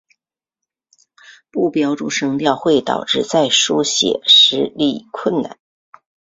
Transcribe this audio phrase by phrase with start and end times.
[1.51, 5.59] 不标注声调会导致在书写时理困难。